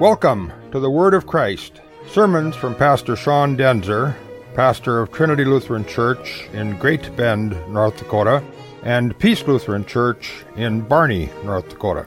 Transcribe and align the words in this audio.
Welcome 0.00 0.52
to 0.70 0.78
the 0.78 0.88
Word 0.88 1.12
of 1.12 1.26
Christ. 1.26 1.80
Sermons 2.06 2.54
from 2.54 2.76
Pastor 2.76 3.16
Sean 3.16 3.56
Daenzer, 3.56 4.14
pastor 4.54 5.00
of 5.00 5.10
Trinity 5.10 5.44
Lutheran 5.44 5.84
Church 5.84 6.48
in 6.52 6.78
Great 6.78 7.14
Bend, 7.16 7.50
North 7.68 7.96
Dakota, 7.96 8.42
and 8.84 9.18
Peace 9.18 9.46
Lutheran 9.46 9.84
Church 9.84 10.44
in 10.56 10.82
Barney, 10.82 11.28
North 11.44 11.68
Dakota. 11.68 12.06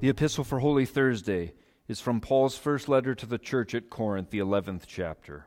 The 0.00 0.08
Epistle 0.10 0.44
for 0.44 0.60
Holy 0.60 0.84
Thursday 0.84 1.54
is 1.88 2.00
from 2.00 2.20
Paul's 2.20 2.56
first 2.56 2.88
letter 2.88 3.14
to 3.14 3.26
the 3.26 3.38
church 3.38 3.74
at 3.74 3.90
Corinth, 3.90 4.30
the 4.30 4.38
11th 4.38 4.82
chapter. 4.86 5.46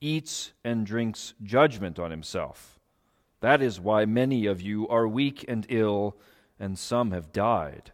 eats 0.00 0.52
and 0.64 0.86
drinks 0.86 1.34
judgment 1.42 1.98
on 1.98 2.10
himself. 2.10 2.78
That 3.40 3.62
is 3.62 3.80
why 3.80 4.04
many 4.04 4.46
of 4.46 4.60
you 4.60 4.88
are 4.88 5.06
weak 5.06 5.44
and 5.48 5.66
ill, 5.68 6.16
and 6.58 6.78
some 6.78 7.10
have 7.12 7.32
died. 7.32 7.92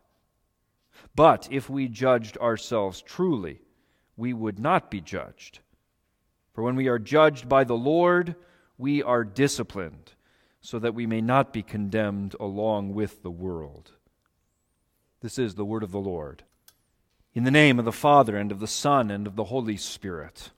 But 1.14 1.48
if 1.50 1.68
we 1.68 1.88
judged 1.88 2.38
ourselves 2.38 3.02
truly, 3.02 3.60
we 4.16 4.32
would 4.32 4.58
not 4.58 4.90
be 4.90 5.00
judged. 5.00 5.60
For 6.52 6.62
when 6.62 6.76
we 6.76 6.88
are 6.88 6.98
judged 6.98 7.48
by 7.48 7.64
the 7.64 7.76
Lord, 7.76 8.36
we 8.78 9.02
are 9.02 9.24
disciplined, 9.24 10.12
so 10.60 10.78
that 10.78 10.94
we 10.94 11.06
may 11.06 11.20
not 11.20 11.52
be 11.52 11.62
condemned 11.62 12.36
along 12.38 12.94
with 12.94 13.22
the 13.22 13.30
world. 13.30 13.92
This 15.20 15.38
is 15.38 15.54
the 15.54 15.64
word 15.64 15.82
of 15.82 15.92
the 15.92 16.00
Lord. 16.00 16.44
In 17.34 17.44
the 17.44 17.50
name 17.50 17.78
of 17.78 17.84
the 17.84 17.92
Father, 17.92 18.36
and 18.36 18.52
of 18.52 18.60
the 18.60 18.66
Son, 18.66 19.10
and 19.10 19.26
of 19.26 19.36
the 19.36 19.44
Holy 19.44 19.76
Spirit. 19.76 20.50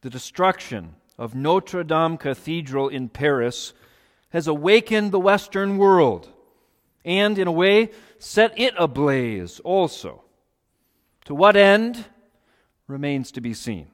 The 0.00 0.10
destruction 0.10 0.94
of 1.18 1.34
Notre 1.34 1.82
Dame 1.82 2.16
Cathedral 2.16 2.88
in 2.88 3.08
Paris 3.08 3.72
has 4.30 4.46
awakened 4.46 5.10
the 5.10 5.20
Western 5.20 5.78
world 5.78 6.28
and, 7.04 7.38
in 7.38 7.48
a 7.48 7.52
way, 7.52 7.90
set 8.18 8.58
it 8.58 8.74
ablaze 8.78 9.60
also. 9.60 10.22
To 11.24 11.34
what 11.34 11.56
end 11.56 12.04
remains 12.86 13.32
to 13.32 13.40
be 13.40 13.54
seen. 13.54 13.88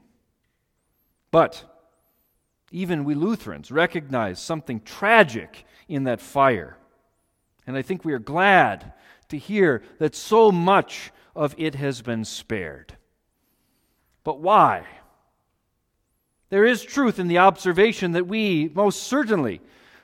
But 1.31 1.65
even 2.71 3.05
we 3.05 3.15
Lutherans 3.15 3.71
recognize 3.71 4.41
something 4.41 4.81
tragic 4.81 5.65
in 5.89 6.05
that 6.05 6.21
fire. 6.21 6.77
And 7.67 7.77
I 7.77 7.83
think 7.83 8.05
we 8.05 8.13
are 8.13 8.19
glad 8.19 8.93
to 9.29 9.39
hear 9.39 9.83
that 9.99 10.15
so 10.15 10.53
much 10.53 11.13
of 11.35 11.55
it 11.57 11.77
has 11.77 12.03
been 12.03 12.25
spared. 12.25 12.97
But 14.23 14.41
why? 14.41 14.87
There 16.55 16.65
is 16.65 16.85
truth 16.85 17.19
in 17.19 17.27
the 17.27 17.39
observation 17.39 18.13
that 18.13 18.29
we 18.29 18.71
most 18.77 19.03
certainly 19.03 19.61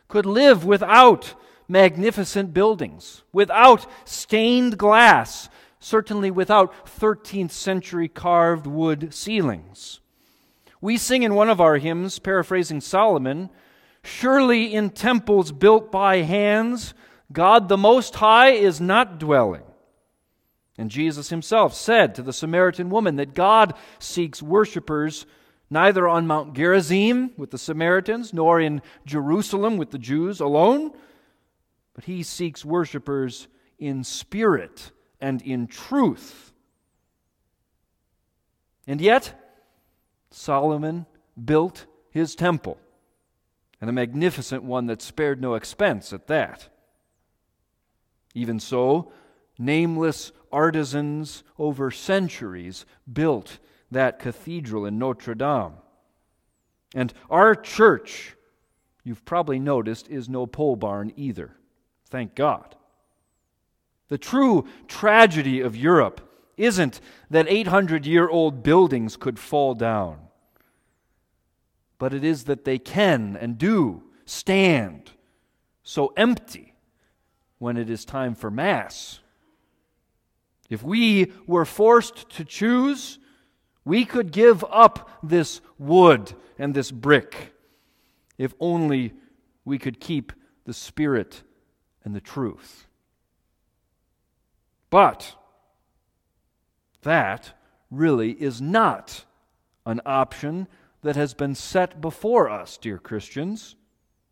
could 0.08 0.26
live 0.26 0.64
without 0.64 1.34
magnificent 1.68 2.52
buildings, 2.52 3.22
without 3.32 3.86
stained 4.04 4.76
glass, 4.76 5.48
certainly 5.78 6.28
without 6.28 6.74
13th 6.86 7.52
century 7.52 8.08
carved 8.08 8.66
wood 8.66 9.14
ceilings. 9.14 10.00
We 10.80 10.96
sing 10.96 11.22
in 11.22 11.36
one 11.36 11.48
of 11.48 11.60
our 11.60 11.76
hymns, 11.76 12.18
paraphrasing 12.18 12.80
Solomon, 12.80 13.50
Surely 14.02 14.74
in 14.74 14.90
temples 14.90 15.52
built 15.52 15.92
by 15.92 16.22
hands, 16.22 16.94
God 17.30 17.68
the 17.68 17.76
Most 17.76 18.16
High 18.16 18.54
is 18.54 18.80
not 18.80 19.20
dwelling. 19.20 19.62
And 20.76 20.90
Jesus 20.90 21.28
himself 21.28 21.74
said 21.74 22.16
to 22.16 22.22
the 22.22 22.32
Samaritan 22.32 22.90
woman 22.90 23.14
that 23.14 23.34
God 23.34 23.74
seeks 24.00 24.42
worshippers 24.42 25.26
neither 25.70 26.08
on 26.08 26.26
Mount 26.26 26.54
Gerizim 26.54 27.32
with 27.36 27.52
the 27.52 27.58
Samaritans, 27.58 28.34
nor 28.34 28.60
in 28.60 28.82
Jerusalem 29.06 29.76
with 29.76 29.92
the 29.92 29.98
Jews 29.98 30.40
alone, 30.40 30.92
but 31.94 32.04
he 32.04 32.22
seeks 32.22 32.64
worshippers 32.64 33.46
in 33.78 34.02
spirit 34.04 34.90
and 35.20 35.40
in 35.42 35.66
truth. 35.68 36.52
And 38.86 39.00
yet, 39.00 39.34
Solomon 40.30 41.06
built 41.42 41.86
his 42.10 42.34
temple, 42.34 42.78
and 43.80 43.88
a 43.88 43.92
magnificent 43.92 44.64
one 44.64 44.86
that 44.86 45.00
spared 45.00 45.40
no 45.40 45.54
expense 45.54 46.12
at 46.12 46.26
that. 46.26 46.68
Even 48.34 48.58
so, 48.58 49.12
nameless 49.58 50.32
artisans 50.52 51.44
over 51.58 51.90
centuries 51.90 52.84
built 53.10 53.58
that 53.90 54.18
cathedral 54.18 54.86
in 54.86 54.98
Notre 54.98 55.34
Dame. 55.34 55.72
And 56.94 57.12
our 57.28 57.54
church, 57.54 58.34
you've 59.04 59.24
probably 59.24 59.58
noticed, 59.58 60.08
is 60.08 60.28
no 60.28 60.46
pole 60.46 60.76
barn 60.76 61.12
either. 61.16 61.56
Thank 62.06 62.34
God. 62.34 62.74
The 64.08 64.18
true 64.18 64.66
tragedy 64.88 65.60
of 65.60 65.76
Europe 65.76 66.20
isn't 66.56 67.00
that 67.30 67.46
800 67.48 68.04
year 68.04 68.28
old 68.28 68.62
buildings 68.62 69.16
could 69.16 69.38
fall 69.38 69.74
down, 69.74 70.18
but 71.98 72.12
it 72.12 72.24
is 72.24 72.44
that 72.44 72.64
they 72.64 72.78
can 72.78 73.36
and 73.36 73.56
do 73.56 74.02
stand 74.24 75.12
so 75.82 76.12
empty 76.16 76.74
when 77.58 77.76
it 77.76 77.88
is 77.88 78.04
time 78.04 78.34
for 78.34 78.50
Mass. 78.50 79.20
If 80.68 80.82
we 80.82 81.32
were 81.46 81.64
forced 81.64 82.28
to 82.30 82.44
choose, 82.44 83.18
we 83.84 84.04
could 84.04 84.32
give 84.32 84.64
up 84.70 85.18
this 85.22 85.60
wood 85.78 86.32
and 86.58 86.74
this 86.74 86.90
brick 86.90 87.52
if 88.38 88.54
only 88.60 89.12
we 89.64 89.78
could 89.78 90.00
keep 90.00 90.32
the 90.64 90.72
Spirit 90.72 91.42
and 92.04 92.14
the 92.14 92.20
truth. 92.20 92.86
But 94.88 95.34
that 97.02 97.52
really 97.90 98.32
is 98.32 98.60
not 98.60 99.24
an 99.86 100.00
option 100.04 100.68
that 101.02 101.16
has 101.16 101.34
been 101.34 101.54
set 101.54 102.00
before 102.00 102.48
us, 102.50 102.76
dear 102.76 102.98
Christians. 102.98 103.76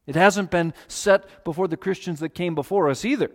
It 0.07 0.17
hasn't 0.17 0.51
been 0.51 0.75
set 0.87 1.45
before 1.45 1.69
the 1.69 1.77
Christians 1.77 2.21
that 2.21 2.31
came 2.31 2.55
before 2.55 2.89
us 2.89 3.05
either. 3.05 3.31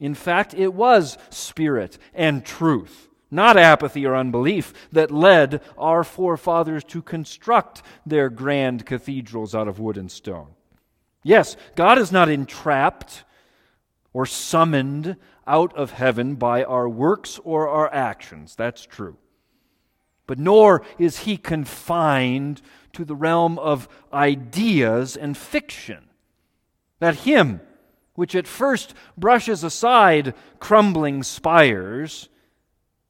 In 0.00 0.14
fact, 0.14 0.54
it 0.54 0.74
was 0.74 1.16
spirit 1.30 1.98
and 2.12 2.44
truth 2.44 3.08
not 3.34 3.56
apathy 3.56 4.06
or 4.06 4.16
unbelief, 4.16 4.72
that 4.92 5.10
led 5.10 5.60
our 5.76 6.04
forefathers 6.04 6.84
to 6.84 7.02
construct 7.02 7.82
their 8.06 8.30
grand 8.30 8.86
cathedrals 8.86 9.54
out 9.54 9.68
of 9.68 9.78
wood 9.78 9.98
and 9.98 10.10
stone. 10.10 10.48
Yes, 11.22 11.56
God 11.74 11.98
is 11.98 12.12
not 12.12 12.28
entrapped 12.28 13.24
or 14.12 14.24
summoned 14.26 15.16
out 15.46 15.76
of 15.76 15.90
heaven 15.90 16.36
by 16.36 16.64
our 16.64 16.88
works 16.88 17.40
or 17.44 17.68
our 17.68 17.92
actions. 17.92 18.54
That's 18.54 18.86
true. 18.86 19.16
But 20.26 20.38
nor 20.38 20.82
is 20.98 21.20
he 21.20 21.36
confined 21.36 22.62
to 22.92 23.04
the 23.04 23.16
realm 23.16 23.58
of 23.58 23.88
ideas 24.12 25.16
and 25.16 25.36
fiction. 25.36 26.08
That 27.00 27.16
hymn, 27.16 27.60
which 28.14 28.34
at 28.34 28.46
first 28.46 28.94
brushes 29.18 29.64
aside 29.64 30.34
crumbling 30.60 31.22
spires, 31.22 32.28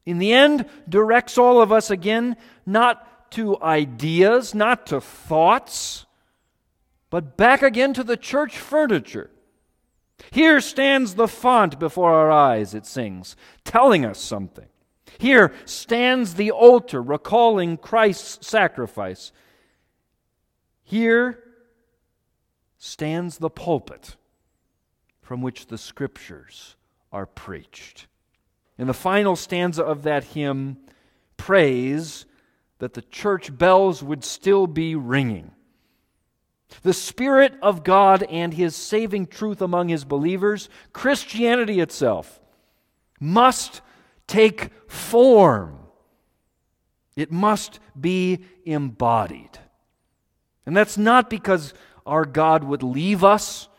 in 0.05 0.19
the 0.19 0.33
end, 0.33 0.65
directs 0.87 1.37
all 1.37 1.61
of 1.61 1.71
us 1.71 1.89
again 1.89 2.35
not 2.65 3.31
to 3.31 3.61
ideas, 3.61 4.53
not 4.53 4.85
to 4.87 5.01
thoughts, 5.01 6.05
but 7.09 7.37
back 7.37 7.61
again 7.61 7.93
to 7.93 8.03
the 8.03 8.17
church 8.17 8.57
furniture. 8.57 9.31
Here 10.31 10.61
stands 10.61 11.15
the 11.15 11.27
font 11.27 11.79
before 11.79 12.13
our 12.13 12.31
eyes, 12.31 12.73
it 12.73 12.85
sings, 12.85 13.35
telling 13.63 14.05
us 14.05 14.19
something. 14.19 14.67
Here 15.17 15.53
stands 15.65 16.35
the 16.35 16.51
altar, 16.51 17.01
recalling 17.01 17.77
Christ's 17.77 18.47
sacrifice. 18.47 19.31
Here 20.83 21.43
stands 22.77 23.37
the 23.37 23.49
pulpit 23.49 24.15
from 25.21 25.41
which 25.41 25.67
the 25.67 25.77
scriptures 25.77 26.75
are 27.11 27.25
preached. 27.25 28.07
In 28.77 28.87
the 28.87 28.93
final 28.93 29.35
stanza 29.35 29.83
of 29.83 30.03
that 30.03 30.23
hymn, 30.23 30.77
prays 31.37 32.25
that 32.79 32.93
the 32.93 33.01
church 33.01 33.57
bells 33.57 34.03
would 34.03 34.23
still 34.23 34.67
be 34.67 34.95
ringing. 34.95 35.51
The 36.81 36.93
Spirit 36.93 37.53
of 37.61 37.83
God 37.83 38.23
and 38.23 38.53
His 38.53 38.75
saving 38.75 39.27
truth 39.27 39.61
among 39.61 39.89
His 39.89 40.03
believers, 40.03 40.67
Christianity 40.91 41.79
itself, 41.79 42.41
must 43.19 43.81
take 44.27 44.71
form. 44.87 45.79
It 47.15 47.31
must 47.31 47.79
be 47.99 48.43
embodied. 48.65 49.57
And 50.65 50.75
that's 50.75 50.97
not 50.97 51.29
because 51.29 51.73
our 52.05 52.25
God 52.25 52.63
would 52.65 52.83
leave 52.83 53.23
us 53.23 53.69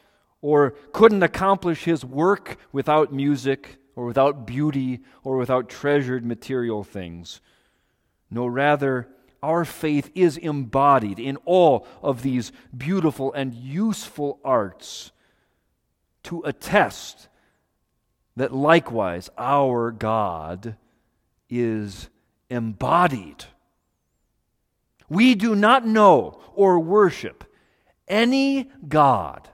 or 0.40 0.70
couldn't 0.92 1.22
accomplish 1.22 1.84
His 1.84 2.04
work 2.04 2.56
without 2.72 3.12
music 3.12 3.76
or 3.96 4.04
without 4.04 4.46
beauty 4.46 5.00
or 5.24 5.36
without 5.36 5.68
treasured 5.68 6.24
material 6.24 6.84
things. 6.84 7.40
No, 8.30 8.46
rather, 8.46 9.08
our 9.42 9.64
faith 9.64 10.10
is 10.14 10.36
embodied 10.36 11.18
in 11.18 11.36
all 11.44 11.86
of 12.02 12.22
these 12.22 12.52
beautiful 12.76 13.32
and 13.32 13.54
useful 13.54 14.38
arts 14.44 15.12
to 16.24 16.42
attest 16.42 17.28
that 18.36 18.52
likewise 18.52 19.30
our 19.38 19.90
God 19.90 20.76
is 21.48 22.08
embodied. 22.50 23.44
We 25.08 25.34
do 25.34 25.54
not 25.54 25.86
know 25.86 26.40
or 26.54 26.80
worship 26.80 27.44
any 28.08 28.70
God 28.86 29.48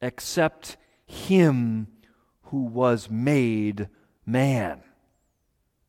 except 0.00 0.76
Him 1.06 1.88
who 2.50 2.62
was 2.64 3.10
made 3.10 3.88
man. 4.26 4.82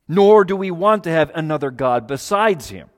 Nor 0.08 0.44
do 0.44 0.56
we 0.56 0.70
want 0.70 1.04
to 1.04 1.10
have 1.10 1.30
another 1.34 1.70
God 1.70 2.06
besides 2.06 2.70
Him. 2.70 2.88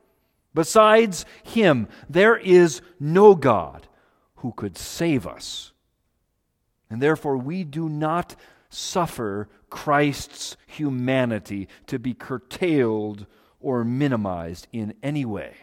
Besides 0.55 1.25
Him, 1.43 1.89
there 2.09 2.37
is 2.37 2.81
no 2.99 3.35
God 3.35 3.89
who 4.37 4.53
could 4.53 4.77
save 4.77 5.27
us. 5.27 5.73
And 6.91 7.01
therefore, 7.01 7.37
we 7.37 7.65
do 7.65 7.89
not 7.89 8.37
suffer 8.69 9.49
Christ's 9.71 10.57
humanity 10.67 11.69
to 11.87 11.99
be 11.99 12.15
curtailed 12.15 13.27
or 13.61 13.85
minimized 13.85 14.67
in 14.73 14.95
any 15.03 15.25
way. 15.25 15.55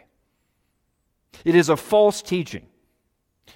It 1.44 1.56
is 1.56 1.70
a 1.70 1.78
false 1.78 2.22
teaching 2.22 2.66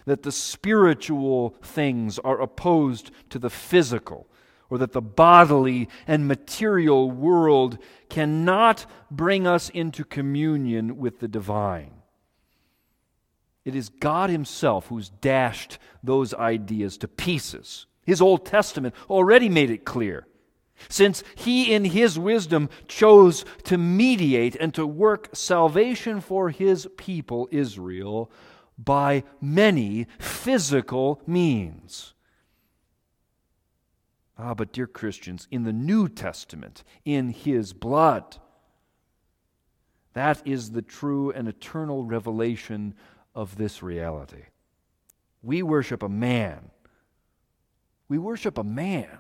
that 0.06 0.24
the 0.24 0.32
spiritual 0.32 1.56
things 1.62 2.20
are 2.20 2.42
opposed 2.42 3.12
to 3.30 3.40
the 3.40 3.50
physical, 3.50 4.28
or 4.74 4.80
that 4.80 4.92
the 4.92 5.02
bodily 5.02 5.88
and 6.08 6.28
material 6.28 7.12
world 7.12 7.78
cannot 8.10 8.88
bring 9.12 9.46
us 9.46 9.70
into 9.70 10.04
communion 10.04 10.98
with 10.98 11.20
the 11.20 11.28
divine. 11.28 11.92
It 13.64 13.76
is 13.76 13.90
God 13.90 14.32
Himself 14.32 14.88
who's 14.88 15.10
dashed 15.10 15.78
those 16.02 16.34
ideas 16.34 16.98
to 16.98 17.08
pieces. 17.08 17.86
His 18.04 18.20
Old 18.20 18.48
Testament 18.48 18.96
already 19.12 19.48
made 19.48 19.70
it 19.70 19.86
clear. 19.86 20.26
Since 20.90 21.24
He, 21.36 21.72
in 21.72 21.86
His 21.86 22.18
wisdom, 22.18 22.68
chose 22.88 23.46
to 23.66 23.78
mediate 23.78 24.56
and 24.56 24.74
to 24.74 24.88
work 24.88 25.30
salvation 25.34 26.20
for 26.20 26.50
His 26.50 26.88
people, 26.98 27.48
Israel, 27.52 28.32
by 28.76 29.24
many 29.40 30.08
physical 30.18 31.22
means. 31.28 32.16
Ah, 34.38 34.54
but 34.54 34.74
dear 34.74 34.88
Christians, 34.88 35.48
in 35.52 35.64
the 35.64 35.74
New 35.74 36.10
Testament, 36.10 36.84
in 37.06 37.30
His 37.30 37.74
blood, 37.74 38.38
that 40.14 40.42
is 40.46 40.72
the 40.72 40.82
true 40.82 41.32
and 41.32 41.48
eternal 41.48 42.04
revelation 42.04 42.96
of 43.36 43.58
this 43.58 43.84
reality. 43.84 44.46
We 45.42 45.64
worship 45.64 46.04
a 46.04 46.10
man. 46.10 46.72
We 48.08 48.18
worship 48.18 48.58
a 48.58 48.64
man 48.64 49.20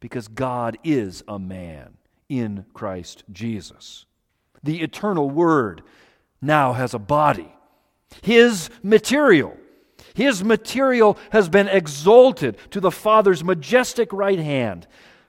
because 0.00 0.28
God 0.28 0.78
is 0.84 1.22
a 1.28 1.38
man 1.38 1.96
in 2.28 2.66
Christ 2.74 3.24
Jesus. 3.32 4.06
The 4.62 4.80
eternal 4.80 5.30
Word 5.30 5.82
now 6.40 6.72
has 6.72 6.94
a 6.94 6.98
body 6.98 7.54
his 8.20 8.68
material. 8.82 9.56
His 10.14 10.44
material 10.44 11.18
has 11.30 11.48
been 11.48 11.68
exalted 11.68 12.56
to 12.70 12.80
the 12.80 12.90
Father's 12.90 13.42
majestic 13.42 14.12
right 14.12 14.38
hand. 14.38 14.86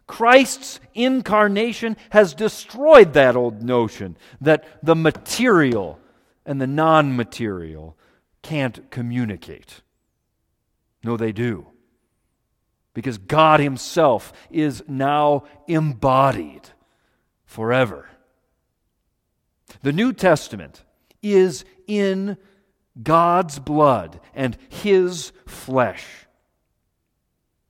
Christ's 0.08 0.80
incarnation 0.94 1.96
has 2.10 2.34
destroyed 2.34 3.14
that 3.14 3.36
old 3.36 3.64
notion 3.64 4.18
that 4.42 4.66
the 4.84 4.96
material 4.96 6.00
and 6.46 6.60
the 6.60 6.68
non 6.68 7.16
material 7.16 7.98
can't 8.42 8.92
communicate. 8.92 9.82
No, 11.04 11.18
they 11.18 11.32
do. 11.32 11.68
Because 12.94 13.18
God 13.18 13.60
Himself 13.60 14.34
is 14.52 14.84
now 14.88 15.46
embodied 15.68 16.70
forever. 17.46 18.10
The 19.82 19.94
New 19.94 20.14
Testament 20.14 20.84
is 21.22 21.66
in 21.88 22.38
God's 23.02 23.60
blood 23.60 24.20
and 24.34 24.58
his 24.70 25.32
flesh. 25.46 26.06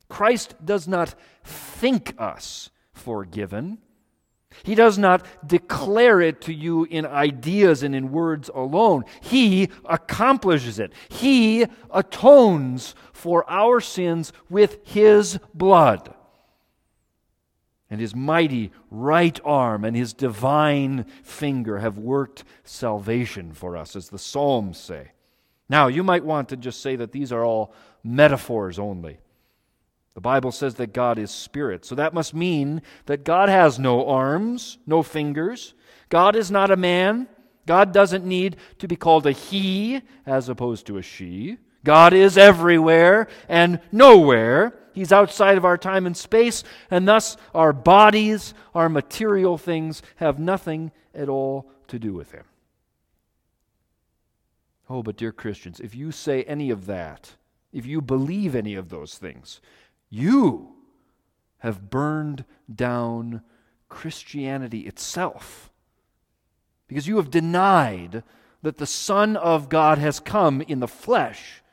Christ 0.09 0.55
does 0.63 0.87
not 0.87 1.15
think 1.43 2.13
us 2.19 2.69
forgiven. 2.91 3.79
He 4.61 4.75
does 4.75 4.99
not 4.99 5.25
declare 5.47 6.21
it 6.21 6.41
to 6.41 6.53
you 6.53 6.83
in 6.83 7.05
ideas 7.05 7.81
and 7.81 7.95
in 7.95 8.11
words 8.11 8.49
alone. 8.53 9.05
He 9.21 9.69
accomplishes 9.85 10.77
it. 10.77 10.93
He 11.09 11.65
atones 11.91 12.93
for 13.11 13.49
our 13.49 13.81
sins 13.81 14.31
with 14.49 14.77
His 14.83 15.39
blood. 15.53 16.13
And 17.89 17.99
His 17.99 18.15
mighty 18.15 18.71
right 18.91 19.39
arm 19.43 19.83
and 19.83 19.95
His 19.95 20.13
divine 20.13 21.05
finger 21.23 21.79
have 21.79 21.97
worked 21.97 22.43
salvation 22.63 23.53
for 23.53 23.75
us, 23.75 23.95
as 23.95 24.09
the 24.09 24.19
Psalms 24.19 24.77
say. 24.77 25.12
Now, 25.73 25.87
you 25.87 26.03
might 26.03 26.23
want 26.23 26.49
to 26.49 26.55
just 26.55 26.81
say 26.81 26.97
that 26.97 27.11
these 27.11 27.31
are 27.31 27.43
all 27.43 27.73
metaphors 28.03 28.77
only. 28.77 29.17
The 30.13 30.21
Bible 30.21 30.51
says 30.51 30.75
that 30.75 30.93
God 30.93 31.17
is 31.17 31.31
spirit, 31.31 31.83
so 31.83 31.95
that 31.95 32.13
must 32.13 32.35
mean 32.35 32.83
that 33.07 33.23
God 33.23 33.49
has 33.49 33.79
no 33.79 34.07
arms, 34.07 34.77
no 34.85 35.01
fingers. 35.01 35.73
God 36.09 36.35
is 36.35 36.51
not 36.51 36.69
a 36.69 36.75
man. 36.75 37.27
God 37.65 37.91
doesn't 37.91 38.23
need 38.23 38.57
to 38.77 38.87
be 38.87 38.95
called 38.95 39.25
a 39.25 39.31
he 39.31 40.01
as 40.27 40.47
opposed 40.47 40.85
to 40.85 40.99
a 40.99 41.01
she. 41.01 41.57
God 41.83 42.13
is 42.13 42.37
everywhere 42.37 43.27
and 43.49 43.79
nowhere. 43.91 44.75
He's 44.93 45.11
outside 45.11 45.57
of 45.57 45.65
our 45.65 45.79
time 45.79 46.05
and 46.05 46.15
space, 46.15 46.63
and 46.91 47.07
thus 47.07 47.35
our 47.55 47.73
bodies, 47.73 48.53
our 48.75 48.89
material 48.89 49.57
things, 49.57 50.03
have 50.17 50.37
nothing 50.37 50.91
at 51.15 51.29
all 51.29 51.67
to 51.87 51.97
do 51.97 52.13
with 52.13 52.31
Him. 52.31 52.43
Oh, 54.89 55.01
but 55.03 55.17
dear 55.17 55.31
Christians, 55.31 55.79
if 55.79 55.95
you 55.95 56.11
say 56.11 56.43
any 56.43 56.69
of 56.69 56.85
that, 56.85 57.35
if 57.71 57.85
you 57.85 58.01
believe 58.01 58.55
any 58.55 58.75
of 58.75 58.89
those 58.89 59.17
things, 59.17 59.61
you 60.09 60.75
have 61.59 61.89
burned 61.89 62.45
down 62.73 63.41
Christianity 63.87 64.81
itself. 64.81 65.71
Because 66.87 67.07
you 67.07 67.17
have 67.17 67.31
denied 67.31 68.23
that 68.61 68.77
the 68.77 68.85
Son 68.85 69.37
of 69.37 69.69
God 69.69 69.97
has 69.97 70.19
come 70.19 70.61
in 70.61 70.79
the 70.79 70.87
flesh. 70.87 71.63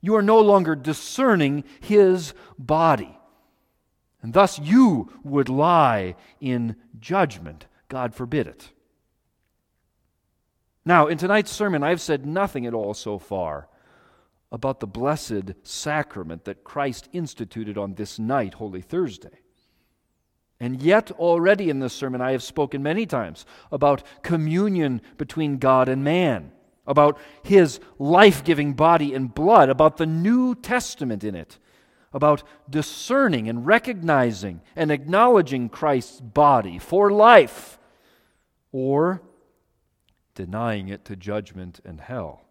You 0.00 0.14
are 0.16 0.22
no 0.22 0.40
longer 0.40 0.74
discerning 0.74 1.64
his 1.80 2.34
body. 2.58 3.18
And 4.22 4.32
thus 4.32 4.58
you 4.58 5.12
would 5.22 5.48
lie 5.48 6.16
in 6.40 6.76
judgment. 6.98 7.66
God 7.88 8.14
forbid 8.14 8.46
it. 8.46 8.70
Now, 10.84 11.06
in 11.06 11.16
tonight's 11.16 11.50
sermon, 11.50 11.82
I've 11.82 12.00
said 12.00 12.26
nothing 12.26 12.66
at 12.66 12.74
all 12.74 12.94
so 12.94 13.18
far 13.18 13.68
about 14.52 14.80
the 14.80 14.86
blessed 14.86 15.54
sacrament 15.62 16.44
that 16.44 16.62
Christ 16.62 17.08
instituted 17.12 17.78
on 17.78 17.94
this 17.94 18.18
night, 18.18 18.54
Holy 18.54 18.82
Thursday. 18.82 19.40
And 20.60 20.80
yet, 20.80 21.10
already 21.10 21.70
in 21.70 21.80
this 21.80 21.94
sermon, 21.94 22.20
I 22.20 22.32
have 22.32 22.42
spoken 22.42 22.82
many 22.82 23.06
times 23.06 23.44
about 23.72 24.04
communion 24.22 25.02
between 25.16 25.58
God 25.58 25.88
and 25.88 26.04
man, 26.04 26.52
about 26.86 27.18
his 27.42 27.80
life 27.98 28.44
giving 28.44 28.74
body 28.74 29.14
and 29.14 29.34
blood, 29.34 29.68
about 29.68 29.96
the 29.96 30.06
New 30.06 30.54
Testament 30.54 31.24
in 31.24 31.34
it, 31.34 31.58
about 32.12 32.44
discerning 32.70 33.48
and 33.48 33.66
recognizing 33.66 34.60
and 34.76 34.92
acknowledging 34.92 35.68
Christ's 35.68 36.20
body 36.20 36.78
for 36.78 37.10
life, 37.10 37.78
or 38.70 39.22
denying 40.34 40.88
it 40.88 41.04
to 41.06 41.16
judgment 41.16 41.80
and 41.84 42.00
hell. 42.00 42.42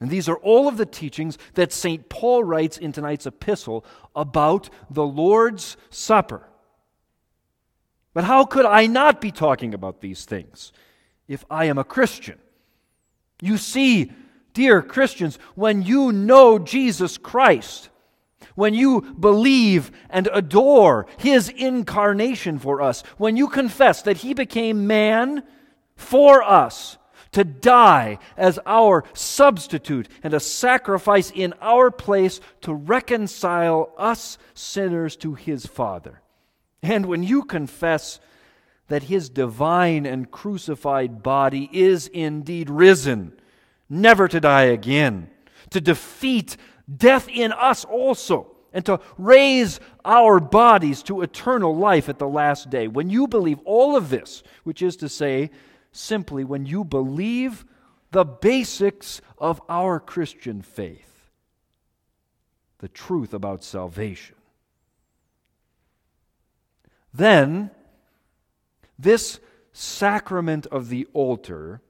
And 0.00 0.10
these 0.10 0.28
are 0.28 0.36
all 0.36 0.68
of 0.68 0.76
the 0.76 0.86
teachings 0.86 1.38
that 1.54 1.72
St. 1.72 2.08
Paul 2.08 2.44
writes 2.44 2.78
in 2.78 2.92
tonight's 2.92 3.26
epistle 3.26 3.84
about 4.14 4.70
the 4.90 5.06
Lord's 5.06 5.76
Supper. 5.90 6.42
But 8.14 8.24
how 8.24 8.44
could 8.44 8.64
I 8.64 8.86
not 8.86 9.20
be 9.20 9.30
talking 9.30 9.74
about 9.74 10.00
these 10.00 10.24
things 10.24 10.72
if 11.26 11.44
I 11.50 11.66
am 11.66 11.78
a 11.78 11.84
Christian? 11.84 12.38
You 13.40 13.56
see, 13.56 14.12
dear 14.54 14.82
Christians, 14.82 15.38
when 15.54 15.82
you 15.82 16.12
know 16.12 16.58
Jesus 16.58 17.18
Christ, 17.18 17.90
when 18.54 18.74
you 18.74 19.02
believe 19.02 19.90
and 20.10 20.28
adore 20.32 21.06
his 21.16 21.48
incarnation 21.48 22.58
for 22.58 22.80
us, 22.80 23.02
when 23.16 23.36
you 23.36 23.48
confess 23.48 24.02
that 24.02 24.18
he 24.18 24.34
became 24.34 24.86
man 24.86 25.42
for 25.98 26.42
us, 26.42 26.96
to 27.32 27.44
die 27.44 28.18
as 28.38 28.58
our 28.64 29.04
substitute 29.12 30.08
and 30.22 30.32
a 30.32 30.40
sacrifice 30.40 31.30
in 31.30 31.52
our 31.60 31.90
place 31.90 32.40
to 32.62 32.72
reconcile 32.72 33.92
us 33.98 34.38
sinners 34.54 35.14
to 35.16 35.34
his 35.34 35.66
Father. 35.66 36.22
And 36.82 37.04
when 37.04 37.22
you 37.22 37.42
confess 37.42 38.18
that 38.86 39.02
his 39.02 39.28
divine 39.28 40.06
and 40.06 40.30
crucified 40.30 41.22
body 41.22 41.68
is 41.70 42.06
indeed 42.06 42.70
risen, 42.70 43.38
never 43.90 44.26
to 44.28 44.40
die 44.40 44.64
again, 44.64 45.28
to 45.70 45.82
defeat 45.82 46.56
death 46.96 47.28
in 47.28 47.52
us 47.52 47.84
also, 47.84 48.54
and 48.72 48.86
to 48.86 49.00
raise 49.18 49.80
our 50.04 50.40
bodies 50.40 51.02
to 51.02 51.20
eternal 51.20 51.76
life 51.76 52.08
at 52.08 52.18
the 52.18 52.28
last 52.28 52.70
day. 52.70 52.88
When 52.88 53.10
you 53.10 53.26
believe 53.26 53.58
all 53.64 53.96
of 53.96 54.08
this, 54.08 54.42
which 54.64 54.80
is 54.80 54.96
to 54.96 55.08
say, 55.08 55.50
simply 55.92 56.44
when 56.44 56.66
you 56.66 56.84
believe 56.84 57.64
the 58.10 58.24
basics 58.24 59.20
of 59.38 59.60
our 59.68 60.00
Christian 60.00 60.62
faith, 60.62 61.30
the 62.78 62.88
truth 62.88 63.34
about 63.34 63.62
salvation. 63.62 64.36
Then, 67.12 67.70
this 68.98 69.40
sacrament 69.72 70.66
of 70.66 70.88
the 70.88 71.06
altar 71.12 71.80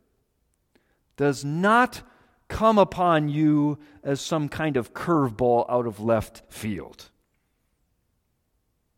does 1.16 1.44
not 1.44 2.02
come 2.48 2.78
upon 2.78 3.28
you 3.28 3.78
as 4.02 4.20
some 4.20 4.48
kind 4.48 4.76
of 4.76 4.94
curveball 4.94 5.66
out 5.68 5.86
of 5.86 6.00
left 6.00 6.42
field. 6.48 7.10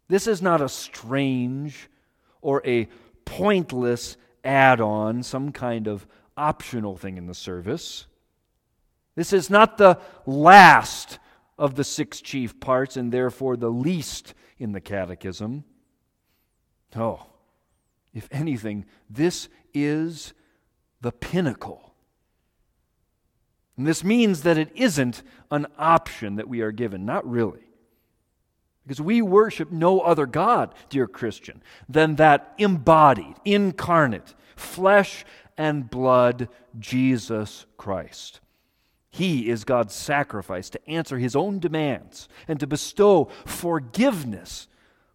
This 0.08 0.26
is 0.26 0.40
not 0.40 0.60
a 0.60 0.68
strange 0.68 1.88
or 2.40 2.62
a 2.64 2.88
pointless 3.24 4.16
add 4.44 4.80
on, 4.80 5.22
some 5.22 5.52
kind 5.52 5.86
of 5.86 6.06
optional 6.36 6.96
thing 6.96 7.16
in 7.16 7.26
the 7.26 7.34
service. 7.34 8.06
This 9.14 9.32
is 9.32 9.50
not 9.50 9.78
the 9.78 9.98
last 10.26 11.18
of 11.58 11.74
the 11.74 11.84
six 11.84 12.20
chief 12.20 12.58
parts 12.58 12.96
and 12.96 13.12
therefore 13.12 13.56
the 13.56 13.70
least 13.70 14.34
in 14.58 14.72
the 14.72 14.80
catechism. 14.80 15.64
No. 16.94 17.26
If 18.12 18.28
anything, 18.32 18.86
this 19.08 19.48
is 19.72 20.32
the 21.00 21.12
pinnacle. 21.12 21.94
And 23.76 23.86
this 23.86 24.04
means 24.04 24.42
that 24.42 24.58
it 24.58 24.70
isn't 24.74 25.22
an 25.50 25.66
option 25.78 26.36
that 26.36 26.48
we 26.48 26.60
are 26.60 26.72
given. 26.72 27.06
Not 27.06 27.28
really. 27.28 27.69
Because 28.86 29.00
we 29.00 29.22
worship 29.22 29.70
no 29.70 30.00
other 30.00 30.26
God, 30.26 30.74
dear 30.88 31.06
Christian, 31.06 31.62
than 31.88 32.16
that 32.16 32.54
embodied, 32.58 33.36
incarnate, 33.44 34.34
flesh 34.56 35.24
and 35.56 35.90
blood 35.90 36.48
Jesus 36.78 37.66
Christ. 37.76 38.40
He 39.10 39.50
is 39.50 39.64
God's 39.64 39.94
sacrifice 39.94 40.70
to 40.70 40.88
answer 40.88 41.18
his 41.18 41.34
own 41.34 41.58
demands 41.58 42.28
and 42.46 42.60
to 42.60 42.66
bestow 42.66 43.28
forgiveness, 43.44 44.68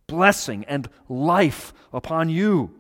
blessing, 0.05 0.65
and 0.65 0.89
life 1.07 1.73
upon 1.93 2.29
you. 2.29 2.71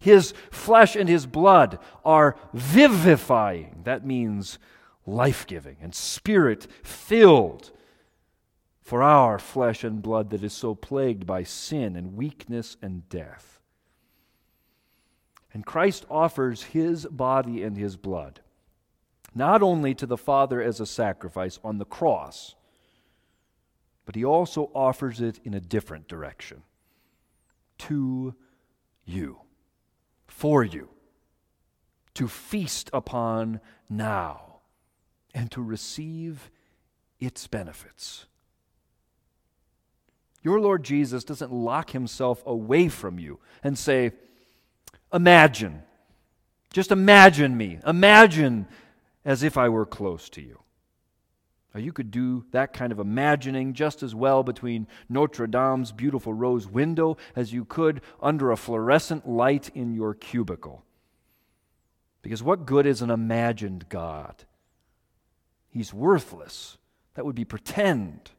His 0.00 0.34
flesh 0.50 0.96
and 0.96 1.08
his 1.08 1.24
blood 1.24 1.78
are 2.04 2.36
vivifying. 2.52 3.80
That 3.84 4.04
means 4.04 4.58
life 5.06 5.46
giving 5.46 5.76
and 5.80 5.94
spirit 5.94 6.66
filled 6.82 7.70
for 8.86 9.02
our 9.02 9.36
flesh 9.36 9.82
and 9.82 10.00
blood 10.00 10.30
that 10.30 10.44
is 10.44 10.52
so 10.52 10.72
plagued 10.72 11.26
by 11.26 11.42
sin 11.42 11.96
and 11.96 12.14
weakness 12.14 12.76
and 12.80 13.08
death. 13.08 13.60
And 15.52 15.66
Christ 15.66 16.06
offers 16.08 16.62
his 16.62 17.04
body 17.06 17.64
and 17.64 17.76
his 17.76 17.96
blood, 17.96 18.42
not 19.34 19.60
only 19.60 19.92
to 19.96 20.06
the 20.06 20.16
Father 20.16 20.62
as 20.62 20.78
a 20.78 20.86
sacrifice 20.86 21.58
on 21.64 21.78
the 21.78 21.84
cross, 21.84 22.54
but 24.04 24.14
he 24.14 24.24
also 24.24 24.70
offers 24.72 25.20
it 25.20 25.40
in 25.42 25.52
a 25.52 25.60
different 25.60 26.06
direction 26.06 26.62
to 27.78 28.36
you, 29.04 29.40
for 30.28 30.62
you, 30.62 30.90
to 32.14 32.28
feast 32.28 32.88
upon 32.92 33.60
now 33.90 34.60
and 35.34 35.50
to 35.50 35.60
receive 35.60 36.52
its 37.18 37.48
benefits. 37.48 38.26
Your 40.46 40.60
Lord 40.60 40.84
Jesus 40.84 41.24
doesn't 41.24 41.52
lock 41.52 41.90
himself 41.90 42.40
away 42.46 42.86
from 42.86 43.18
you 43.18 43.40
and 43.64 43.76
say, 43.76 44.12
Imagine. 45.12 45.82
Just 46.72 46.92
imagine 46.92 47.56
me. 47.56 47.80
Imagine 47.84 48.68
as 49.24 49.42
if 49.42 49.58
I 49.58 49.68
were 49.68 49.84
close 49.84 50.28
to 50.28 50.40
you. 50.40 50.60
Now, 51.74 51.80
you 51.80 51.92
could 51.92 52.12
do 52.12 52.44
that 52.52 52.72
kind 52.72 52.92
of 52.92 53.00
imagining 53.00 53.74
just 53.74 54.04
as 54.04 54.14
well 54.14 54.44
between 54.44 54.86
Notre 55.08 55.48
Dame's 55.48 55.90
beautiful 55.90 56.32
rose 56.32 56.68
window 56.68 57.16
as 57.34 57.52
you 57.52 57.64
could 57.64 58.00
under 58.22 58.52
a 58.52 58.56
fluorescent 58.56 59.28
light 59.28 59.70
in 59.74 59.94
your 59.94 60.14
cubicle. 60.14 60.84
Because 62.22 62.40
what 62.44 62.66
good 62.66 62.86
is 62.86 63.02
an 63.02 63.10
imagined 63.10 63.88
God? 63.88 64.44
He's 65.70 65.92
worthless. 65.92 66.78
That 67.14 67.26
would 67.26 67.34
be 67.34 67.44
pretend. 67.44 68.30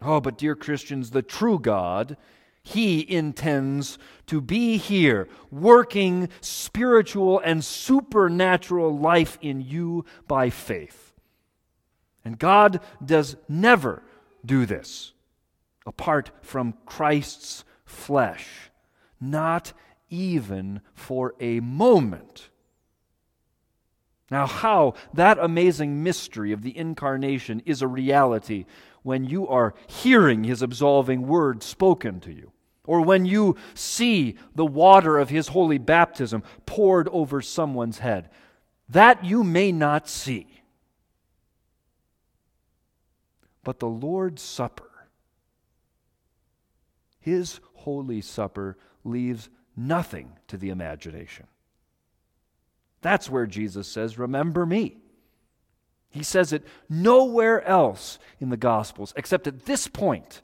Oh, 0.00 0.20
but 0.20 0.38
dear 0.38 0.54
Christians, 0.54 1.10
the 1.10 1.22
true 1.22 1.58
God, 1.58 2.16
He 2.62 3.10
intends 3.10 3.98
to 4.26 4.40
be 4.40 4.76
here, 4.76 5.28
working 5.50 6.28
spiritual 6.40 7.40
and 7.40 7.64
supernatural 7.64 8.96
life 8.96 9.38
in 9.40 9.60
you 9.60 10.04
by 10.28 10.50
faith. 10.50 11.14
And 12.24 12.38
God 12.38 12.80
does 13.04 13.36
never 13.48 14.02
do 14.44 14.66
this 14.66 15.12
apart 15.86 16.30
from 16.42 16.74
Christ's 16.84 17.64
flesh, 17.84 18.70
not 19.20 19.72
even 20.10 20.80
for 20.94 21.34
a 21.40 21.60
moment. 21.60 22.50
Now, 24.30 24.46
how 24.46 24.94
that 25.14 25.38
amazing 25.38 26.02
mystery 26.02 26.52
of 26.52 26.62
the 26.62 26.76
incarnation 26.76 27.62
is 27.64 27.80
a 27.80 27.86
reality 27.86 28.66
when 29.02 29.24
you 29.24 29.46
are 29.46 29.74
hearing 29.86 30.42
his 30.42 30.62
absolving 30.62 31.28
word 31.28 31.62
spoken 31.62 32.18
to 32.20 32.32
you, 32.32 32.50
or 32.84 33.02
when 33.02 33.24
you 33.24 33.54
see 33.74 34.36
the 34.54 34.66
water 34.66 35.18
of 35.18 35.30
his 35.30 35.48
holy 35.48 35.78
baptism 35.78 36.42
poured 36.66 37.08
over 37.08 37.40
someone's 37.40 38.00
head. 38.00 38.28
That 38.88 39.24
you 39.24 39.44
may 39.44 39.70
not 39.70 40.08
see. 40.08 40.46
But 43.62 43.78
the 43.78 43.88
Lord's 43.88 44.42
Supper, 44.42 44.90
his 47.20 47.60
holy 47.74 48.20
supper, 48.20 48.76
leaves 49.02 49.48
nothing 49.76 50.32
to 50.46 50.56
the 50.56 50.70
imagination. 50.70 51.46
That's 53.02 53.30
where 53.30 53.46
Jesus 53.46 53.86
says, 53.88 54.18
Remember 54.18 54.66
me. 54.66 54.98
He 56.10 56.22
says 56.22 56.52
it 56.52 56.64
nowhere 56.88 57.62
else 57.64 58.18
in 58.40 58.48
the 58.48 58.56
Gospels 58.56 59.12
except 59.16 59.46
at 59.46 59.66
this 59.66 59.86
point, 59.86 60.40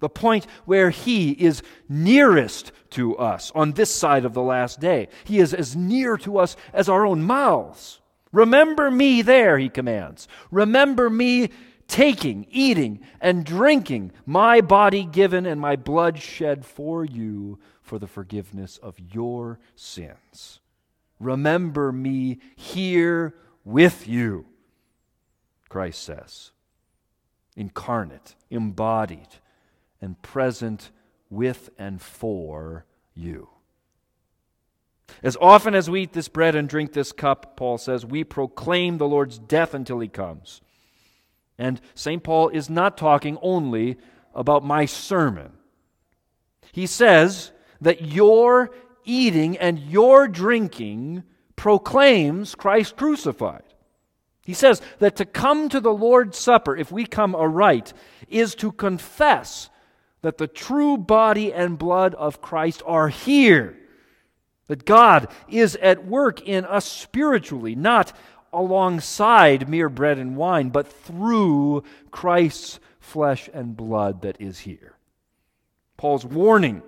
the 0.00 0.08
point 0.08 0.46
where 0.66 0.90
He 0.90 1.32
is 1.32 1.62
nearest 1.88 2.72
to 2.90 3.16
us 3.16 3.50
on 3.54 3.72
this 3.72 3.94
side 3.94 4.24
of 4.24 4.34
the 4.34 4.42
last 4.42 4.78
day. 4.78 5.08
He 5.24 5.38
is 5.38 5.54
as 5.54 5.74
near 5.74 6.16
to 6.18 6.38
us 6.38 6.56
as 6.72 6.88
our 6.88 7.06
own 7.06 7.22
mouths. 7.22 8.00
Remember 8.30 8.90
me 8.90 9.22
there, 9.22 9.58
He 9.58 9.70
commands. 9.70 10.28
Remember 10.50 11.08
me 11.08 11.48
taking, 11.88 12.46
eating, 12.50 13.00
and 13.20 13.46
drinking 13.46 14.12
my 14.26 14.60
body 14.60 15.04
given 15.04 15.46
and 15.46 15.60
my 15.60 15.74
blood 15.74 16.18
shed 16.18 16.64
for 16.64 17.04
you 17.04 17.58
for 17.80 17.98
the 17.98 18.06
forgiveness 18.06 18.76
of 18.76 18.96
your 19.00 19.58
sins. 19.74 20.60
Remember 21.18 21.92
me 21.92 22.38
here 22.56 23.34
with 23.64 24.06
you, 24.06 24.46
Christ 25.68 26.02
says, 26.02 26.52
incarnate, 27.56 28.34
embodied, 28.50 29.28
and 30.00 30.20
present 30.22 30.90
with 31.28 31.70
and 31.78 32.00
for 32.00 32.86
you. 33.14 33.48
As 35.22 35.36
often 35.40 35.74
as 35.74 35.90
we 35.90 36.02
eat 36.02 36.12
this 36.12 36.28
bread 36.28 36.54
and 36.54 36.68
drink 36.68 36.92
this 36.92 37.12
cup, 37.12 37.56
Paul 37.56 37.78
says, 37.78 38.06
we 38.06 38.24
proclaim 38.24 38.98
the 38.98 39.08
Lord's 39.08 39.38
death 39.38 39.74
until 39.74 39.98
he 39.98 40.08
comes. 40.08 40.60
And 41.58 41.80
St. 41.94 42.22
Paul 42.22 42.50
is 42.50 42.70
not 42.70 42.96
talking 42.96 43.36
only 43.42 43.96
about 44.34 44.64
my 44.64 44.86
sermon. 44.86 45.52
He 46.72 46.86
says 46.86 47.50
that 47.80 48.02
your 48.02 48.70
eating 49.08 49.56
and 49.56 49.78
your 49.78 50.28
drinking 50.28 51.24
proclaims 51.56 52.54
Christ 52.54 52.96
crucified. 52.96 53.62
He 54.44 54.54
says 54.54 54.80
that 55.00 55.16
to 55.16 55.24
come 55.24 55.68
to 55.68 55.80
the 55.80 55.92
Lord's 55.92 56.38
Supper, 56.38 56.76
if 56.76 56.92
we 56.92 57.04
come 57.04 57.34
aright, 57.34 57.92
is 58.28 58.54
to 58.56 58.72
confess 58.72 59.68
that 60.22 60.38
the 60.38 60.46
true 60.46 60.96
body 60.96 61.52
and 61.52 61.78
blood 61.78 62.14
of 62.14 62.40
Christ 62.40 62.82
are 62.86 63.08
here. 63.08 63.76
That 64.68 64.84
God 64.84 65.28
is 65.48 65.76
at 65.76 66.06
work 66.06 66.46
in 66.46 66.64
us 66.64 66.84
spiritually, 66.84 67.74
not 67.74 68.12
alongside 68.52 69.68
mere 69.68 69.88
bread 69.88 70.18
and 70.18 70.36
wine, 70.36 70.70
but 70.70 70.90
through 70.90 71.84
Christ's 72.10 72.80
flesh 73.00 73.48
and 73.52 73.76
blood 73.76 74.22
that 74.22 74.40
is 74.40 74.60
here. 74.60 74.96
Paul's 75.96 76.24
warning 76.24 76.82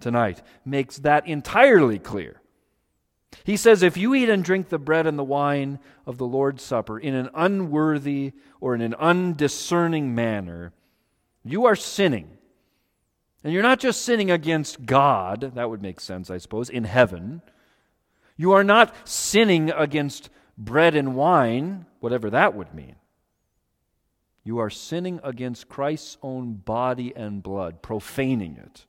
tonight 0.00 0.42
makes 0.64 0.96
that 0.98 1.26
entirely 1.26 1.98
clear. 1.98 2.40
He 3.44 3.56
says, 3.56 3.82
If 3.82 3.96
you 3.96 4.14
eat 4.14 4.28
and 4.28 4.44
drink 4.44 4.68
the 4.68 4.78
bread 4.78 5.06
and 5.06 5.18
the 5.18 5.24
wine 5.24 5.78
of 6.06 6.18
the 6.18 6.26
Lord's 6.26 6.62
Supper 6.62 6.98
in 6.98 7.14
an 7.14 7.30
unworthy 7.34 8.32
or 8.60 8.74
in 8.74 8.80
an 8.80 8.94
undiscerning 8.94 10.14
manner, 10.14 10.72
you 11.44 11.64
are 11.66 11.76
sinning. 11.76 12.36
And 13.42 13.52
you're 13.52 13.62
not 13.62 13.80
just 13.80 14.02
sinning 14.02 14.30
against 14.30 14.84
God, 14.84 15.52
that 15.54 15.70
would 15.70 15.80
make 15.80 16.00
sense, 16.00 16.30
I 16.30 16.38
suppose, 16.38 16.68
in 16.68 16.84
heaven. 16.84 17.40
You 18.36 18.52
are 18.52 18.64
not 18.64 18.94
sinning 19.08 19.70
against 19.70 20.28
bread 20.58 20.94
and 20.94 21.14
wine, 21.14 21.86
whatever 22.00 22.30
that 22.30 22.54
would 22.54 22.74
mean. 22.74 22.96
You 24.44 24.58
are 24.58 24.70
sinning 24.70 25.20
against 25.22 25.68
Christ's 25.68 26.18
own 26.22 26.54
body 26.54 27.14
and 27.14 27.42
blood, 27.42 27.82
profaning 27.82 28.56
it. 28.56 28.84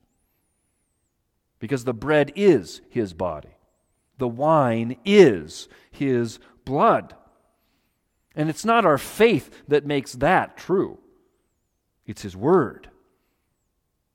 Because 1.62 1.84
the 1.84 1.94
bread 1.94 2.32
is 2.34 2.80
his 2.90 3.12
body, 3.12 3.54
the 4.18 4.26
wine 4.26 4.96
is 5.04 5.68
his 5.92 6.40
blood. 6.64 7.14
And 8.34 8.50
it's 8.50 8.64
not 8.64 8.84
our 8.84 8.98
faith 8.98 9.48
that 9.68 9.86
makes 9.86 10.14
that 10.14 10.56
true, 10.56 10.98
it's 12.04 12.22
his 12.22 12.36
word. 12.36 12.90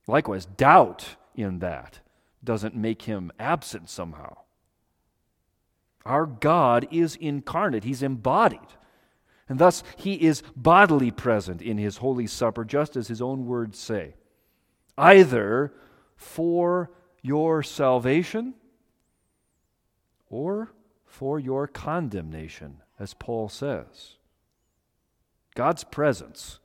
Likewise, 0.08 0.46
doubt 0.46 1.16
in 1.36 1.60
that 1.60 2.02
doesn't 2.44 2.76
make 2.76 3.04
him 3.04 3.32
absent 3.40 3.90
somehow. 3.90 4.36
Our 6.06 6.26
God 6.26 6.86
is 6.92 7.16
incarnate, 7.16 7.86
He's 7.86 8.04
embodied. 8.04 8.60
And 9.48 9.58
thus, 9.58 9.84
He 9.96 10.16
is 10.16 10.44
bodily 10.54 11.12
present 11.12 11.62
in 11.62 11.78
His 11.78 11.98
Holy 11.98 12.28
Supper, 12.28 12.66
just 12.66 12.98
as 12.98 13.08
His 13.08 13.22
own 13.22 13.46
words 13.46 13.80
say. 13.80 14.16
Either 14.98 15.72
for 16.18 16.92
your 17.28 17.62
salvation 17.62 18.54
or 20.30 20.72
for 21.06 21.40
your 21.40 21.68
condemnation, 21.68 22.78
as 22.98 23.14
Paul 23.14 23.50
says. 23.50 24.16
God's 25.56 25.84
presence 25.84 26.60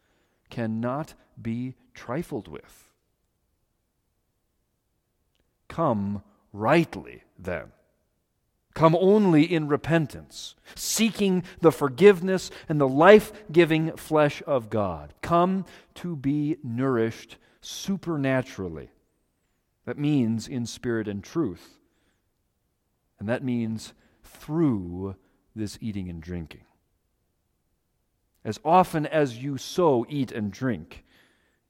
cannot 0.50 1.14
be 1.40 1.74
trifled 1.94 2.46
with. 2.46 2.90
Come 5.68 6.22
rightly, 6.52 7.24
then. 7.38 7.72
Come 8.74 8.96
only 8.98 9.42
in 9.42 9.68
repentance, 9.68 10.54
seeking 10.74 11.42
the 11.60 11.72
forgiveness 11.72 12.50
and 12.68 12.80
the 12.80 12.88
life 12.88 13.32
giving 13.50 13.96
flesh 13.96 14.42
of 14.46 14.70
God. 14.70 15.12
Come 15.22 15.64
to 15.96 16.16
be 16.16 16.56
nourished 16.62 17.36
supernaturally. 17.60 18.90
That 19.84 19.98
means 19.98 20.48
in 20.48 20.66
spirit 20.66 21.08
and 21.08 21.22
truth. 21.22 21.78
And 23.18 23.28
that 23.28 23.44
means 23.44 23.92
through 24.22 25.16
this 25.54 25.78
eating 25.80 26.08
and 26.08 26.22
drinking. 26.22 26.64
As 28.44 28.58
often 28.64 29.06
as 29.06 29.38
you 29.38 29.56
so 29.56 30.04
eat 30.08 30.32
and 30.32 30.50
drink, 30.52 31.04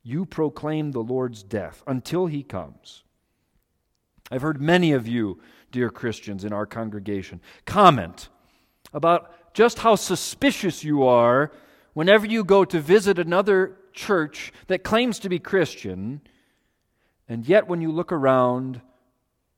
you 0.03 0.25
proclaim 0.25 0.92
the 0.92 1.03
Lord's 1.03 1.42
death 1.42 1.83
until 1.87 2.27
he 2.27 2.42
comes. 2.42 3.05
I've 4.31 4.42
heard 4.42 4.61
many 4.61 4.92
of 4.92 5.07
you, 5.07 5.40
dear 5.70 5.90
Christians 5.90 6.44
in 6.44 6.53
our 6.53 6.66
congregation, 6.66 7.40
comment 7.66 8.29
about 8.94 9.55
just 9.55 9.81
how 9.81 9.96
suspicious 9.96 10.83
you 10.83 11.05
are 11.05 11.53
whenever 11.92 12.27
you 12.27 12.42
go 12.42 12.64
to 12.64 12.81
visit 12.81 13.18
another 13.18 13.77
church 13.92 14.53
that 14.68 14.83
claims 14.83 15.18
to 15.18 15.29
be 15.29 15.38
Christian, 15.38 16.22
and 17.33 17.49
yet 17.49 17.66
when 17.66 17.81
you 17.81 17.90
look 17.90 18.12
around, 18.12 18.83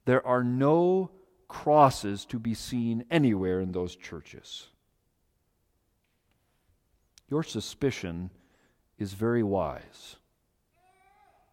there 0.05 0.25
are 0.25 0.45
no 0.45 1.11
crosses 1.49 2.25
to 2.27 2.39
be 2.39 2.55
seen 2.55 3.05
anywhere 3.11 3.61
in 3.61 3.73
those 3.73 3.97
churches. 3.97 4.69
Your 7.29 7.43
suspicion 7.43 8.31
is 8.97 9.15
very 9.15 9.43
wise 9.43 10.17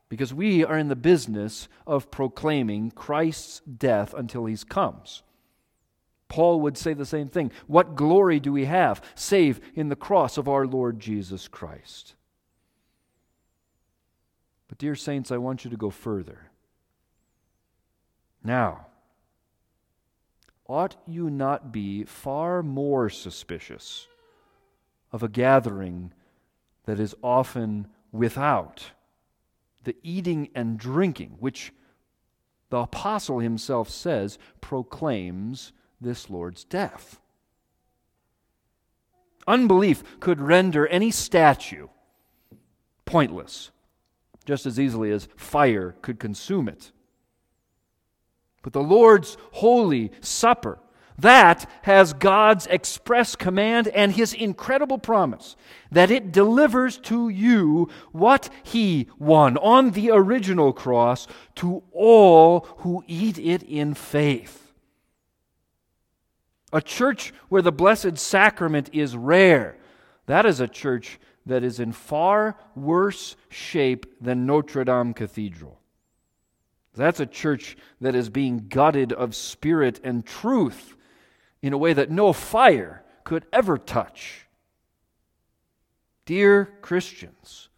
because 0.10 0.34
we 0.34 0.64
are 0.64 0.78
in 0.78 0.90
the 0.90 0.96
business 0.96 1.68
of 1.88 2.12
proclaiming 2.12 2.92
Christ's 2.92 3.62
death 3.62 4.14
until 4.14 4.46
he 4.46 4.56
comes. 4.58 5.24
Paul 6.28 6.62
would 6.62 6.78
say 6.78 6.94
the 6.94 7.06
same 7.06 7.30
thing. 7.30 7.52
What 7.66 7.96
glory 7.96 8.40
do 8.40 8.52
we 8.52 8.66
have 8.66 9.02
save 9.16 9.60
in 9.74 9.90
the 9.90 9.96
cross 9.96 10.38
of 10.38 10.48
our 10.48 10.68
Lord 10.68 11.00
Jesus 11.00 11.48
Christ? 11.48 12.14
But, 14.72 14.78
dear 14.78 14.96
saints, 14.96 15.34
I 15.34 15.38
want 15.38 15.66
you 15.66 15.70
to 15.70 15.76
go 15.76 15.90
further. 15.90 16.50
Now, 18.42 18.88
ought 20.66 20.96
you 21.06 21.30
not 21.30 21.74
be 21.74 22.06
far 22.06 22.64
more 22.64 23.10
suspicious 23.10 24.08
of 25.12 25.24
a 25.24 25.28
gathering 25.28 26.14
that 26.86 27.02
is 27.02 27.14
often 27.22 27.88
without 28.14 28.92
the 29.84 29.98
eating 30.04 30.48
and 30.56 30.80
drinking, 30.80 31.36
which 31.42 31.74
the 32.70 32.78
apostle 32.78 33.40
himself 33.40 33.90
says 33.90 34.40
proclaims 34.62 35.74
this 36.00 36.30
Lord's 36.30 36.64
death. 36.64 37.20
Unbelief 39.46 40.22
could 40.22 40.40
render 40.40 40.88
any 40.88 41.12
statue 41.12 41.90
pointless, 43.04 43.72
just 44.46 44.66
as 44.66 44.80
easily 44.80 45.12
as 45.12 45.28
fire 45.36 45.96
could 46.02 46.20
consume 46.20 46.68
it. 46.68 46.92
But 48.64 48.74
the 48.74 48.84
Lord's 48.84 49.38
holy 49.52 50.12
supper 50.22 50.80
that 51.22 51.70
has 51.84 52.14
God's 52.14 52.66
express 52.68 53.36
command 53.36 53.88
and 53.90 54.12
his 54.12 54.34
incredible 54.34 54.98
promise 54.98 55.56
that 55.92 56.10
it 56.10 56.32
delivers 56.32 56.98
to 57.00 57.30
you 57.30 57.90
what 58.12 58.50
he 58.64 59.08
won 59.20 59.58
on 59.58 59.92
the 59.92 60.10
original 60.12 60.74
cross 60.74 61.28
to 61.56 61.84
all 61.92 62.62
who 62.78 63.04
eat 63.08 63.38
it 63.38 63.62
in 63.64 63.94
faith. 63.94 64.74
A 66.74 66.82
church 66.82 67.34
where 67.50 67.62
the 67.62 67.72
Blessed 67.72 68.18
Sacrament 68.18 68.90
is 68.92 69.16
rare, 69.16 69.78
that 70.26 70.46
is 70.46 70.60
a 70.60 70.68
church 70.68 71.20
that 71.46 71.64
is 71.64 71.80
in 71.80 71.92
far 71.92 72.56
worse 72.76 73.36
shape 73.50 74.06
than 74.22 74.46
Notre 74.46 74.84
Dame 74.84 75.14
Cathedral. 75.14 75.80
That's 76.94 77.20
a 77.20 77.26
church 77.26 77.78
that 78.02 78.16
is 78.16 78.30
being 78.30 78.68
gutted 78.68 79.14
of 79.14 79.36
spirit 79.36 80.00
and 80.04 80.26
truth 80.26 80.96
in 81.62 81.74
a 81.74 81.78
way 81.78 81.94
that 81.94 82.12
no 82.12 82.34
fire 82.34 83.04
could 83.24 83.46
ever 83.54 83.78
touch. 83.78 84.48
Dear 86.26 86.66
Christians, 86.82 87.70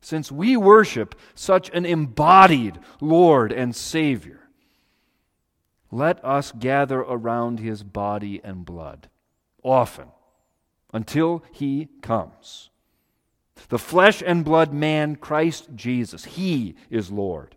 since 0.00 0.32
we 0.32 0.56
worship 0.56 1.14
such 1.34 1.70
an 1.70 1.86
embodied 1.86 2.78
Lord 3.00 3.52
and 3.52 3.74
Savior, 3.74 4.40
let 5.90 6.24
us 6.24 6.52
gather 6.52 7.00
around 7.00 7.60
his 7.60 7.82
body 7.82 8.40
and 8.42 8.64
blood 8.64 9.08
often 9.62 10.08
until 10.92 11.44
he 11.52 11.88
comes. 12.00 12.70
The 13.68 13.78
flesh 13.78 14.22
and 14.24 14.44
blood 14.44 14.72
man, 14.72 15.16
Christ 15.16 15.68
Jesus, 15.74 16.24
he 16.24 16.74
is 16.90 17.10
Lord, 17.10 17.56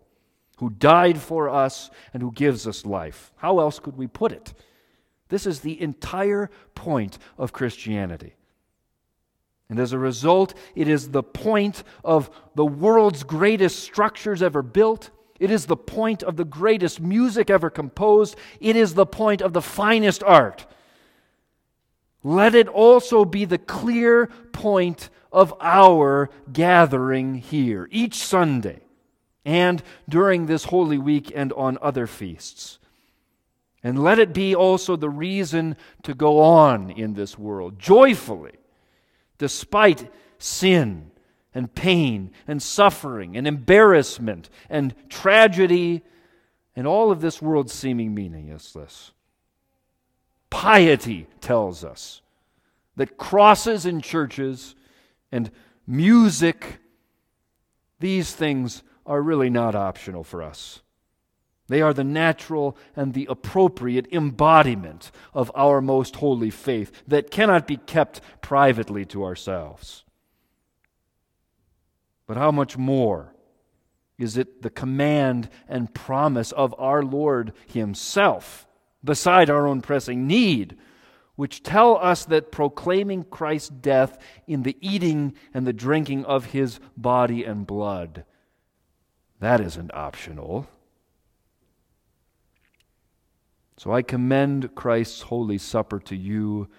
who 0.57 0.69
died 0.69 1.17
for 1.17 1.49
us 1.49 1.89
and 2.13 2.21
who 2.21 2.31
gives 2.31 2.67
us 2.67 2.85
life. 2.85 3.31
How 3.37 3.59
else 3.59 3.79
could 3.79 3.97
we 3.97 4.07
put 4.07 4.31
it? 4.31 4.53
This 5.29 5.45
is 5.45 5.61
the 5.61 5.81
entire 5.81 6.49
point 6.75 7.17
of 7.37 7.53
Christianity. 7.53 8.35
And 9.69 9.79
as 9.79 9.93
a 9.93 9.99
result, 9.99 10.53
it 10.75 10.87
is 10.87 11.09
the 11.09 11.23
point 11.23 11.83
of 12.03 12.29
the 12.53 12.65
world's 12.65 13.23
greatest 13.23 13.79
structures 13.79 14.43
ever 14.43 14.61
built. 14.61 15.09
It 15.39 15.49
is 15.49 15.65
the 15.65 15.75
point 15.75 16.21
of 16.21 16.37
the 16.37 16.45
greatest 16.45 17.01
music 17.01 17.49
ever 17.49 17.69
composed. 17.69 18.35
It 18.59 18.75
is 18.75 18.93
the 18.93 19.07
point 19.07 19.41
of 19.41 19.53
the 19.53 19.61
finest 19.61 20.21
art. 20.23 20.67
Let 22.23 22.55
it 22.55 22.67
also 22.67 23.25
be 23.25 23.45
the 23.45 23.57
clear 23.57 24.27
point 24.51 25.09
of 25.35 25.53
our 25.59 26.29
gathering 26.53 27.35
here 27.35 27.89
each 27.91 28.15
Sunday 28.15 28.79
and 29.43 29.83
during 30.07 30.45
this 30.45 30.63
Holy 30.63 30.97
Week 30.97 31.29
and 31.35 31.51
on 31.53 31.77
other 31.81 32.07
feasts. 32.07 32.79
And 33.83 34.01
let 34.01 34.17
it 34.17 34.33
be 34.33 34.55
also 34.55 34.95
the 34.95 35.09
reason 35.09 35.75
to 36.03 36.13
go 36.13 36.39
on 36.39 36.89
in 36.89 37.15
this 37.15 37.37
world 37.37 37.77
joyfully, 37.77 38.53
despite 39.37 40.09
sin 40.39 41.11
and 41.53 41.75
pain 41.75 42.31
and 42.47 42.63
suffering 42.63 43.35
and 43.35 43.45
embarrassment 43.45 44.49
and 44.69 44.95
tragedy 45.09 46.01
and 46.77 46.87
all 46.87 47.11
of 47.11 47.19
this 47.19 47.41
world 47.41 47.69
seeming 47.69 48.15
meaninglessness. 48.15 49.11
Piety 50.49 51.27
tells 51.41 51.83
us 51.83 52.21
that 52.95 53.17
crosses 53.17 53.85
in 53.85 53.99
churches 53.99 54.75
and 55.35 55.51
music, 55.85 56.79
these 57.99 58.33
things 58.33 58.83
are 59.05 59.21
really 59.21 59.49
not 59.49 59.75
optional 59.75 60.23
for 60.23 60.41
us. 60.41 60.81
They 61.67 61.81
are 61.81 61.93
the 61.93 62.05
natural 62.05 62.77
and 62.95 63.13
the 63.13 63.27
appropriate 63.29 64.07
embodiment 64.13 65.11
of 65.33 65.51
our 65.53 65.81
most 65.81 66.15
holy 66.17 66.49
faith 66.49 67.03
that 67.07 67.31
cannot 67.31 67.67
be 67.67 67.75
kept 67.75 68.21
privately 68.41 69.03
to 69.07 69.25
ourselves. 69.25 70.05
But 72.25 72.37
how 72.37 72.51
much 72.51 72.77
more 72.77 73.33
is 74.17 74.37
it 74.37 74.61
the 74.61 74.69
command 74.69 75.49
and 75.67 75.93
promise 75.93 76.53
of 76.53 76.73
our 76.77 77.03
Lord 77.03 77.51
Himself, 77.67 78.67
beside 79.03 79.49
our 79.49 79.67
own 79.67 79.81
pressing 79.81 80.27
need, 80.27 80.77
which 81.35 81.63
tell 81.63 81.97
us 81.97 82.25
that 82.25 82.51
proclaiming 82.51 83.23
Christ's 83.23 83.69
death 83.69 84.17
in 84.47 84.63
the 84.63 84.77
eating 84.81 85.33
and 85.53 85.67
the 85.67 85.73
drinking 85.73 86.25
of 86.25 86.45
His 86.45 86.79
body 86.95 87.43
and 87.43 87.67
blood, 87.67 88.23
that 89.39 89.59
isn't 89.59 89.93
optional. 89.93 90.67
So 93.77 93.91
I 93.91 94.01
commend 94.01 94.73
Christ's 94.75 95.23
Holy 95.23 95.57
Supper 95.57 95.99
to 95.99 96.15
you 96.15 96.69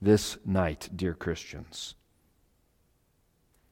this 0.00 0.38
night, 0.44 0.88
dear 0.94 1.14
Christians. 1.14 1.96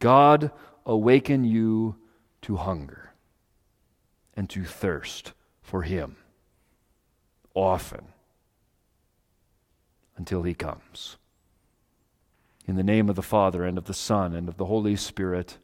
God 0.00 0.50
awaken 0.84 1.44
you 1.44 1.96
to 2.42 2.56
hunger 2.56 3.12
and 4.34 4.50
to 4.50 4.64
thirst 4.64 5.32
for 5.62 5.82
Him 5.82 6.16
often 7.54 8.08
until 10.16 10.42
He 10.42 10.54
comes. 10.54 11.16
In 12.66 12.76
the 12.76 12.82
name 12.82 13.08
of 13.08 13.16
the 13.16 13.22
Father, 13.22 13.64
and 13.64 13.76
of 13.76 13.84
the 13.84 13.94
Son, 13.94 14.34
and 14.34 14.48
of 14.48 14.56
the 14.56 14.66
Holy 14.66 14.96
Spirit. 14.96 15.58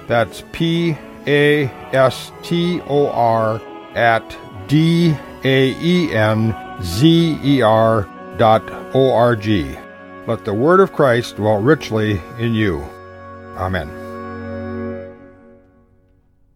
That's 0.08 0.44
P 0.52 0.98
A 1.28 1.66
S 1.94 2.32
T 2.44 2.82
O 2.82 3.10
R 3.10 3.62
at 3.96 4.38
D 4.68 5.16
A 5.44 5.76
E 5.82 6.12
N 6.14 6.56
Z 6.82 7.40
E 7.44 7.62
R 7.62 8.10
dot 8.38 8.70
O 8.96 9.14
R 9.14 9.36
G. 9.36 9.76
Let 10.28 10.46
the 10.46 10.54
word 10.54 10.80
of 10.80 10.94
Christ 10.94 11.38
dwell 11.38 11.62
richly 11.62 12.22
in 12.38 12.54
you. 12.54 12.84
Amen. 13.58 14.01